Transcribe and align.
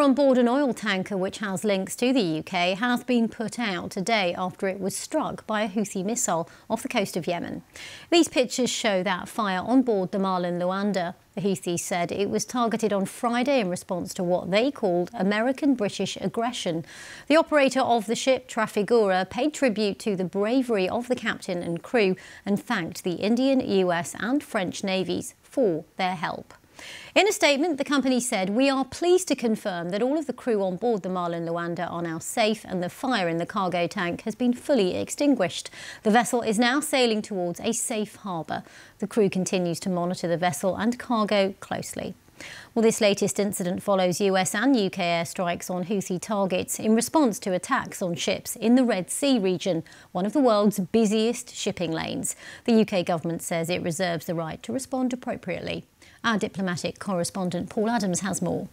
on 0.00 0.14
board 0.14 0.38
an 0.38 0.48
oil 0.48 0.72
tanker 0.72 1.16
which 1.16 1.38
has 1.38 1.64
links 1.64 1.94
to 1.96 2.12
the 2.12 2.38
UK 2.38 2.78
has 2.78 3.04
been 3.04 3.28
put 3.28 3.58
out 3.58 3.90
today 3.90 4.34
after 4.36 4.68
it 4.68 4.80
was 4.80 4.96
struck 4.96 5.46
by 5.46 5.62
a 5.62 5.68
Houthi 5.68 6.04
missile 6.04 6.48
off 6.68 6.82
the 6.82 6.88
coast 6.88 7.16
of 7.16 7.26
Yemen. 7.26 7.62
These 8.10 8.28
pictures 8.28 8.70
show 8.70 9.02
that 9.02 9.28
fire 9.28 9.60
on 9.60 9.82
board 9.82 10.12
the 10.12 10.18
Marlin 10.18 10.58
Luanda. 10.58 11.14
The 11.34 11.40
Houthis 11.40 11.80
said 11.80 12.12
it 12.12 12.30
was 12.30 12.44
targeted 12.44 12.92
on 12.92 13.04
Friday 13.04 13.60
in 13.60 13.68
response 13.68 14.14
to 14.14 14.24
what 14.24 14.50
they 14.50 14.70
called 14.70 15.10
American 15.12 15.74
British 15.74 16.16
aggression. 16.20 16.84
The 17.26 17.36
operator 17.36 17.80
of 17.80 18.06
the 18.06 18.16
ship, 18.16 18.48
Trafigura, 18.48 19.28
paid 19.28 19.52
tribute 19.52 19.98
to 20.00 20.16
the 20.16 20.24
bravery 20.24 20.88
of 20.88 21.08
the 21.08 21.16
captain 21.16 21.62
and 21.62 21.82
crew 21.82 22.16
and 22.46 22.62
thanked 22.62 23.04
the 23.04 23.14
Indian, 23.14 23.60
US, 23.60 24.14
and 24.18 24.42
French 24.42 24.82
navies 24.82 25.34
for 25.42 25.84
their 25.96 26.14
help. 26.14 26.54
In 27.14 27.26
a 27.28 27.32
statement, 27.32 27.78
the 27.78 27.84
company 27.84 28.20
said, 28.20 28.50
We 28.50 28.70
are 28.70 28.84
pleased 28.84 29.28
to 29.28 29.34
confirm 29.34 29.90
that 29.90 30.02
all 30.02 30.18
of 30.18 30.26
the 30.26 30.32
crew 30.32 30.62
on 30.62 30.76
board 30.76 31.02
the 31.02 31.08
Marlin 31.08 31.46
Luanda 31.46 31.90
are 31.90 32.02
now 32.02 32.18
safe 32.18 32.64
and 32.64 32.82
the 32.82 32.88
fire 32.88 33.28
in 33.28 33.38
the 33.38 33.46
cargo 33.46 33.86
tank 33.86 34.22
has 34.22 34.34
been 34.34 34.52
fully 34.52 34.96
extinguished. 34.96 35.70
The 36.02 36.10
vessel 36.10 36.42
is 36.42 36.58
now 36.58 36.80
sailing 36.80 37.22
towards 37.22 37.60
a 37.60 37.72
safe 37.72 38.16
harbour. 38.16 38.62
The 38.98 39.06
crew 39.06 39.28
continues 39.28 39.80
to 39.80 39.90
monitor 39.90 40.28
the 40.28 40.36
vessel 40.36 40.76
and 40.76 40.98
cargo 40.98 41.54
closely. 41.60 42.14
Well, 42.74 42.82
this 42.82 43.00
latest 43.00 43.38
incident 43.38 43.82
follows 43.82 44.20
US 44.20 44.54
and 44.54 44.76
UK 44.76 44.98
airstrikes 44.98 45.70
on 45.70 45.84
Houthi 45.84 46.20
targets 46.20 46.78
in 46.78 46.94
response 46.94 47.38
to 47.40 47.52
attacks 47.52 48.00
on 48.00 48.14
ships 48.14 48.56
in 48.56 48.74
the 48.74 48.84
Red 48.84 49.10
Sea 49.10 49.38
region, 49.38 49.82
one 50.12 50.26
of 50.26 50.32
the 50.32 50.40
world's 50.40 50.78
busiest 50.78 51.54
shipping 51.54 51.92
lanes. 51.92 52.36
The 52.64 52.80
UK 52.80 53.04
government 53.04 53.42
says 53.42 53.68
it 53.68 53.82
reserves 53.82 54.26
the 54.26 54.34
right 54.34 54.62
to 54.62 54.72
respond 54.72 55.12
appropriately. 55.12 55.84
Our 56.22 56.38
diplomatic 56.38 56.98
correspondent 56.98 57.70
Paul 57.70 57.90
Adams 57.90 58.20
has 58.20 58.42
more. 58.42 58.68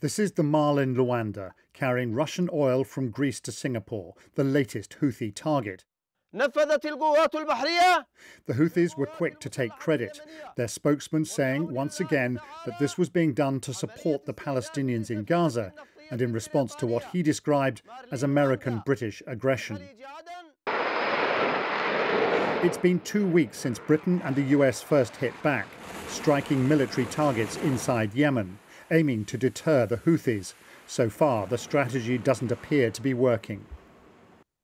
This 0.00 0.18
is 0.18 0.32
the 0.32 0.42
Marlin 0.42 0.94
Luanda, 0.94 1.52
carrying 1.72 2.14
Russian 2.14 2.50
oil 2.52 2.84
from 2.84 3.10
Greece 3.10 3.40
to 3.40 3.52
Singapore, 3.52 4.14
the 4.34 4.44
latest 4.44 4.96
Houthi 5.00 5.34
target. 5.34 5.84
The 8.46 8.54
Houthis 8.54 8.96
were 8.98 9.06
quick 9.06 9.38
to 9.40 9.48
take 9.48 9.70
credit, 9.78 10.20
their 10.56 10.66
spokesman 10.66 11.24
saying 11.24 11.72
once 11.72 12.00
again 12.00 12.40
that 12.66 12.78
this 12.80 12.98
was 12.98 13.08
being 13.08 13.34
done 13.34 13.60
to 13.60 13.72
support 13.72 14.26
the 14.26 14.34
Palestinians 14.34 15.10
in 15.10 15.22
Gaza 15.22 15.72
and 16.10 16.20
in 16.20 16.32
response 16.32 16.74
to 16.74 16.86
what 16.86 17.04
he 17.12 17.22
described 17.22 17.82
as 18.10 18.24
American 18.24 18.82
British 18.84 19.22
aggression. 19.28 19.80
It's 22.64 22.78
been 22.78 23.00
two 23.00 23.26
weeks 23.26 23.58
since 23.58 23.78
Britain 23.78 24.20
and 24.24 24.34
the 24.34 24.56
US 24.58 24.82
first 24.82 25.14
hit 25.16 25.40
back, 25.42 25.68
striking 26.08 26.66
military 26.66 27.06
targets 27.06 27.58
inside 27.58 28.14
Yemen, 28.14 28.58
aiming 28.90 29.26
to 29.26 29.38
deter 29.38 29.86
the 29.86 29.98
Houthis. 29.98 30.54
So 30.86 31.08
far, 31.08 31.46
the 31.46 31.58
strategy 31.58 32.18
doesn't 32.18 32.50
appear 32.50 32.90
to 32.90 33.02
be 33.02 33.14
working. 33.14 33.66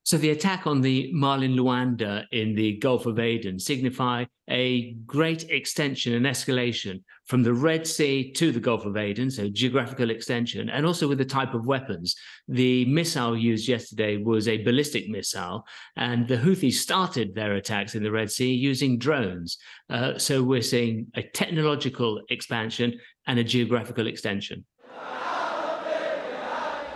So 0.02 0.16
the 0.16 0.30
attack 0.30 0.66
on 0.66 0.80
the 0.80 1.10
Marlin 1.12 1.54
Luanda 1.54 2.24
in 2.32 2.54
the 2.54 2.78
Gulf 2.78 3.06
of 3.06 3.18
Aden 3.18 3.58
signify 3.58 4.24
a 4.48 4.94
great 5.06 5.44
extension 5.50 6.14
and 6.14 6.26
escalation 6.26 7.02
from 7.26 7.42
the 7.42 7.52
Red 7.52 7.86
Sea 7.86 8.32
to 8.32 8.50
the 8.50 8.58
Gulf 8.58 8.84
of 8.86 8.96
Aden, 8.96 9.30
so 9.30 9.48
geographical 9.48 10.10
extension, 10.10 10.70
and 10.70 10.84
also 10.84 11.06
with 11.06 11.18
the 11.18 11.24
type 11.24 11.54
of 11.54 11.66
weapons. 11.66 12.16
The 12.48 12.86
missile 12.86 13.36
used 13.36 13.68
yesterday 13.68 14.16
was 14.16 14.48
a 14.48 14.64
ballistic 14.64 15.08
missile, 15.08 15.64
and 15.96 16.26
the 16.26 16.36
Houthis 16.36 16.74
started 16.74 17.34
their 17.34 17.54
attacks 17.54 17.94
in 17.94 18.02
the 18.02 18.10
Red 18.10 18.30
Sea 18.30 18.52
using 18.52 18.98
drones. 18.98 19.58
Uh, 19.88 20.18
so 20.18 20.42
we're 20.42 20.62
seeing 20.62 21.06
a 21.14 21.22
technological 21.22 22.20
expansion 22.30 22.98
and 23.26 23.38
a 23.38 23.44
geographical 23.44 24.08
extension. 24.08 24.64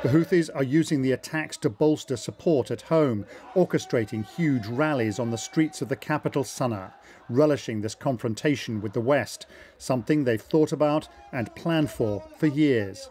The 0.04 0.10
Houthis 0.10 0.50
are 0.54 0.62
using 0.62 1.00
the 1.00 1.12
attacks 1.12 1.56
to 1.56 1.70
bolster 1.70 2.18
support 2.18 2.70
at 2.70 2.82
home, 2.82 3.24
orchestrating 3.54 4.26
huge 4.26 4.66
rallies 4.66 5.18
on 5.18 5.30
the 5.30 5.38
streets 5.38 5.80
of 5.80 5.88
the 5.88 5.96
capital 5.96 6.44
Sana'a, 6.44 6.92
relishing 7.30 7.80
this 7.80 7.94
confrontation 7.94 8.82
with 8.82 8.92
the 8.92 9.00
West, 9.00 9.46
something 9.78 10.24
they've 10.24 10.38
thought 10.38 10.72
about 10.72 11.08
and 11.32 11.54
planned 11.56 11.90
for 11.90 12.22
for 12.36 12.46
years. 12.46 13.08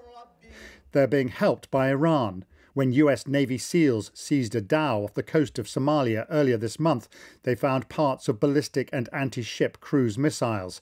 They're 0.92 1.08
being 1.08 1.30
helped 1.30 1.72
by 1.72 1.90
Iran. 1.90 2.46
When 2.76 2.92
US 2.92 3.26
Navy 3.26 3.58
SEALs 3.58 4.12
seized 4.14 4.54
a 4.54 4.62
dhow 4.62 5.06
off 5.06 5.16
the 5.16 5.24
coast 5.24 5.58
of 5.58 5.66
Somalia 5.66 6.28
earlier 6.30 6.58
this 6.58 6.80
month, 6.80 7.10
they 7.42 7.56
found 7.56 7.90
parts 7.90 8.28
of 8.28 8.40
ballistic 8.40 8.92
and 8.94 9.10
anti 9.12 9.42
ship 9.42 9.80
cruise 9.80 10.20
missiles. 10.20 10.80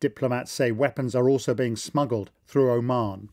Diplomats 0.00 0.50
say 0.50 0.72
weapons 0.72 1.14
are 1.14 1.28
also 1.28 1.54
being 1.54 1.76
smuggled 1.76 2.32
through 2.48 2.72
Oman. 2.72 3.28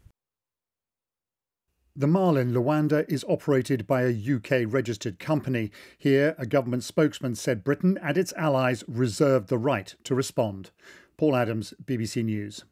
The 1.96 2.08
Marlin 2.08 2.54
Luanda 2.54 3.04
is 3.10 3.26
operated 3.28 3.88
by 3.88 4.04
a 4.04 4.36
UK 4.36 4.72
registered 4.72 5.20
company. 5.20 5.72
Here, 5.98 6.36
a 6.38 6.46
government 6.46 6.84
spokesman 6.84 7.36
said 7.36 7.64
Britain 7.64 7.98
and 8.02 8.18
its 8.18 8.32
allies 8.38 8.84
reserved 8.88 9.50
the 9.50 9.58
right 9.58 9.94
to 10.04 10.16
respond. 10.16 10.70
Paul 11.18 11.36
Adams, 11.36 11.74
BBC 11.84 12.24
News. 12.24 12.64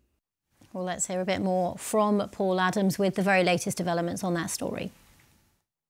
Well, 0.71 0.83
let's 0.83 1.07
hear 1.07 1.19
a 1.19 1.25
bit 1.25 1.41
more 1.41 1.77
from 1.77 2.29
Paul 2.31 2.61
Adams 2.61 2.99
with 2.99 3.15
the 3.15 3.21
very 3.23 3.43
latest 3.43 3.75
developments 3.75 4.23
on 4.23 4.33
that 4.35 4.51
story. 4.51 4.91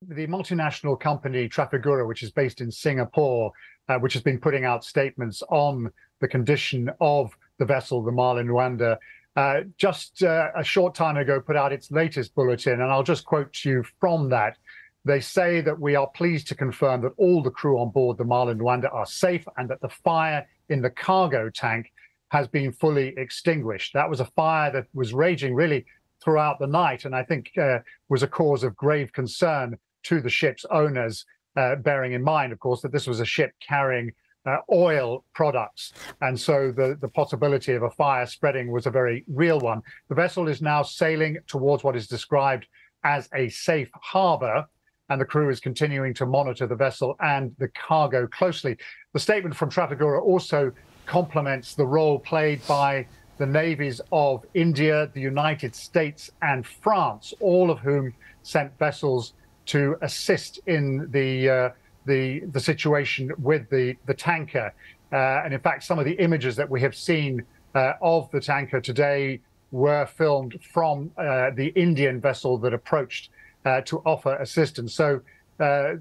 The 0.01 0.27
multinational 0.27 0.99
company 0.99 1.49
Trafigura, 1.49 2.07
which 2.07 2.23
is 2.23 2.31
based 2.31 2.61
in 2.61 2.71
Singapore, 2.71 3.51
uh, 3.89 3.99
which 3.99 4.13
has 4.13 4.23
been 4.23 4.39
putting 4.39 4.63
out 4.63 4.85
statements 4.85 5.43
on 5.49 5.91
the 6.21 6.27
condition 6.27 6.89
of 7.01 7.37
the 7.59 7.65
vessel, 7.65 8.03
the 8.03 8.11
Marlin 8.11 8.47
Luanda, 8.47 8.97
uh, 9.37 9.61
just 9.77 10.23
uh, 10.23 10.49
a 10.57 10.63
short 10.63 10.95
time 10.95 11.15
ago 11.15 11.39
put 11.39 11.55
out 11.55 11.71
its 11.71 11.91
latest 11.91 12.33
bulletin, 12.33 12.81
and 12.81 12.91
I'll 12.91 13.03
just 13.03 13.23
quote 13.23 13.53
to 13.53 13.69
you 13.69 13.83
from 13.99 14.29
that. 14.29 14.57
They 15.05 15.21
say 15.21 15.61
that 15.61 15.79
we 15.79 15.95
are 15.95 16.07
pleased 16.07 16.47
to 16.47 16.55
confirm 16.55 17.01
that 17.01 17.13
all 17.17 17.43
the 17.43 17.51
crew 17.51 17.79
on 17.79 17.91
board 17.91 18.17
the 18.17 18.25
Marlin 18.25 18.57
Luanda 18.57 18.91
are 18.91 19.05
safe 19.05 19.47
and 19.55 19.69
that 19.69 19.79
the 19.79 19.89
fire 19.89 20.45
in 20.69 20.81
the 20.81 20.89
cargo 20.89 21.51
tank 21.51 21.93
has 22.29 22.47
been 22.47 22.71
fully 22.71 23.13
extinguished. 23.15 23.93
That 23.93 24.09
was 24.09 24.19
a 24.19 24.25
fire 24.25 24.71
that 24.71 24.87
was 24.95 25.13
raging 25.13 25.53
really 25.53 25.85
throughout 26.21 26.57
the 26.57 26.67
night, 26.67 27.05
and 27.05 27.15
I 27.15 27.23
think 27.23 27.51
uh, 27.61 27.79
was 28.09 28.23
a 28.23 28.27
cause 28.27 28.63
of 28.63 28.75
grave 28.75 29.13
concern 29.13 29.77
to 30.03 30.19
the 30.19 30.31
ship's 30.31 30.65
owners, 30.71 31.25
uh, 31.55 31.75
bearing 31.75 32.13
in 32.13 32.23
mind, 32.23 32.53
of 32.53 32.59
course, 32.59 32.81
that 32.81 32.91
this 32.91 33.05
was 33.05 33.19
a 33.19 33.25
ship 33.25 33.51
carrying 33.65 34.13
uh, 34.45 34.57
oil 34.71 35.23
products. 35.33 35.93
And 36.21 36.39
so 36.39 36.71
the, 36.71 36.97
the 37.01 37.09
possibility 37.09 37.73
of 37.73 37.83
a 37.83 37.89
fire 37.89 38.25
spreading 38.25 38.71
was 38.71 38.85
a 38.85 38.91
very 38.91 39.23
real 39.27 39.59
one. 39.59 39.81
The 40.09 40.15
vessel 40.15 40.47
is 40.47 40.61
now 40.61 40.83
sailing 40.83 41.37
towards 41.47 41.83
what 41.83 41.95
is 41.95 42.07
described 42.07 42.67
as 43.03 43.29
a 43.33 43.49
safe 43.49 43.89
harbor, 43.93 44.65
and 45.09 45.21
the 45.21 45.25
crew 45.25 45.49
is 45.49 45.59
continuing 45.59 46.13
to 46.15 46.25
monitor 46.25 46.67
the 46.67 46.75
vessel 46.75 47.15
and 47.21 47.55
the 47.59 47.69
cargo 47.69 48.27
closely. 48.27 48.77
The 49.13 49.19
statement 49.19 49.55
from 49.55 49.69
Trafigura 49.69 50.21
also 50.21 50.71
compliments 51.05 51.75
the 51.75 51.85
role 51.85 52.19
played 52.19 52.65
by 52.67 53.07
the 53.37 53.45
navies 53.45 54.01
of 54.11 54.45
India, 54.53 55.09
the 55.13 55.21
United 55.21 55.75
States, 55.75 56.29
and 56.41 56.65
France, 56.65 57.33
all 57.39 57.69
of 57.69 57.79
whom 57.79 58.13
sent 58.43 58.77
vessels 58.77 59.33
to 59.67 59.95
assist 60.01 60.59
in 60.67 61.07
the 61.11 61.49
uh, 61.49 61.69
the 62.07 62.39
the 62.51 62.59
situation 62.59 63.31
with 63.37 63.69
the 63.69 63.95
the 64.05 64.13
tanker. 64.13 64.73
Uh, 65.11 65.43
and 65.43 65.53
in 65.53 65.59
fact, 65.59 65.83
some 65.83 65.99
of 65.99 66.05
the 66.05 66.13
images 66.13 66.55
that 66.55 66.69
we 66.69 66.81
have 66.81 66.95
seen 66.95 67.43
uh, 67.75 67.93
of 68.01 68.29
the 68.31 68.41
tanker 68.41 68.81
today 68.81 69.39
were 69.71 70.05
filmed 70.05 70.57
from 70.73 71.11
uh, 71.17 71.51
the 71.55 71.67
Indian 71.75 72.19
vessel 72.19 72.57
that 72.57 72.73
approached 72.73 73.29
uh, 73.65 73.81
to 73.81 73.99
offer 74.05 74.35
assistance. 74.37 74.93
So. 74.93 75.21
Uh, 75.59 75.95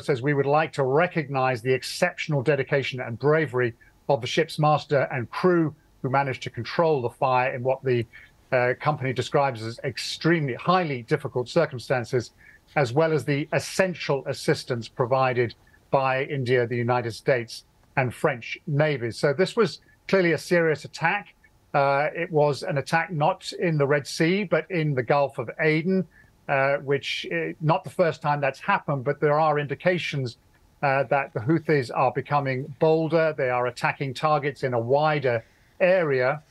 says 0.00 0.22
we 0.22 0.34
would 0.34 0.44
like 0.44 0.72
to 0.72 0.82
recognize 0.82 1.62
the 1.62 1.72
exceptional 1.72 2.42
dedication 2.42 3.00
and 3.00 3.16
bravery 3.16 3.72
of 4.08 4.20
the 4.20 4.26
ship's 4.26 4.58
master 4.58 5.06
and 5.12 5.30
crew 5.30 5.72
who 6.02 6.10
managed 6.10 6.42
to 6.42 6.50
control 6.50 7.00
the 7.00 7.10
fire 7.10 7.54
in 7.54 7.62
what 7.62 7.82
the 7.84 8.04
uh, 8.50 8.72
company 8.80 9.12
describes 9.12 9.62
as 9.62 9.78
extremely 9.84 10.54
highly 10.54 11.02
difficult 11.02 11.48
circumstances 11.48 12.32
as 12.76 12.92
well 12.92 13.12
as 13.12 13.24
the 13.24 13.48
essential 13.52 14.22
assistance 14.26 14.88
provided 14.88 15.54
by 15.90 16.24
India, 16.24 16.66
the 16.66 16.76
United 16.76 17.12
States, 17.12 17.64
and 17.96 18.14
French 18.14 18.58
navies. 18.66 19.18
So 19.18 19.32
this 19.32 19.56
was 19.56 19.80
clearly 20.06 20.32
a 20.32 20.38
serious 20.38 20.84
attack. 20.84 21.34
Uh, 21.74 22.08
it 22.14 22.30
was 22.30 22.62
an 22.62 22.78
attack 22.78 23.12
not 23.12 23.52
in 23.52 23.76
the 23.76 23.86
Red 23.86 24.06
Sea, 24.06 24.44
but 24.44 24.70
in 24.70 24.94
the 24.94 25.02
Gulf 25.02 25.38
of 25.38 25.50
Aden, 25.60 26.06
uh, 26.48 26.76
which 26.76 27.26
uh, 27.32 27.52
not 27.60 27.84
the 27.84 27.90
first 27.90 28.22
time 28.22 28.40
that's 28.40 28.60
happened, 28.60 29.04
but 29.04 29.20
there 29.20 29.38
are 29.38 29.58
indications 29.58 30.38
uh, 30.82 31.02
that 31.04 31.32
the 31.34 31.40
Houthis 31.40 31.90
are 31.94 32.12
becoming 32.12 32.74
bolder. 32.78 33.34
They 33.36 33.50
are 33.50 33.66
attacking 33.66 34.14
targets 34.14 34.62
in 34.62 34.74
a 34.74 34.80
wider 34.80 35.44
area, 35.80 36.42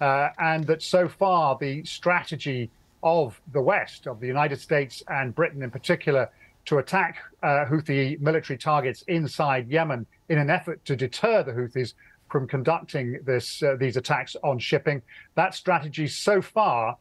uh, 0.00 0.28
and 0.38 0.66
that 0.66 0.82
so 0.82 1.08
far 1.08 1.56
the 1.58 1.84
strategy 1.84 2.70
of 3.06 3.40
the 3.52 3.62
West, 3.62 4.08
of 4.08 4.18
the 4.18 4.26
United 4.26 4.60
States 4.60 5.00
and 5.06 5.32
Britain 5.32 5.62
in 5.62 5.70
particular, 5.70 6.28
to 6.64 6.78
attack 6.78 7.18
uh, 7.44 7.64
Houthi 7.70 8.20
military 8.20 8.58
targets 8.58 9.02
inside 9.06 9.70
Yemen 9.70 10.04
in 10.28 10.38
an 10.38 10.50
effort 10.50 10.84
to 10.86 10.96
deter 10.96 11.44
the 11.44 11.52
Houthis 11.52 11.94
from 12.28 12.48
conducting 12.48 13.20
this, 13.24 13.62
uh, 13.62 13.76
these 13.78 13.96
attacks 13.96 14.34
on 14.42 14.58
shipping. 14.58 15.00
That 15.36 15.54
strategy 15.54 16.08
so 16.08 16.42
far 16.42 16.96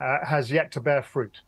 uh, 0.00 0.24
has 0.24 0.50
yet 0.50 0.72
to 0.72 0.80
bear 0.80 1.02
fruit. 1.02 1.42